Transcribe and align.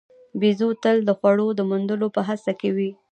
بیزو 0.39 0.69
تل 0.83 0.97
د 1.05 1.09
خوړو 1.19 1.47
د 1.55 1.61
موندلو 1.69 2.07
په 2.15 2.21
هڅه 2.27 2.51
کې 2.59 2.69
وي. 2.75 2.89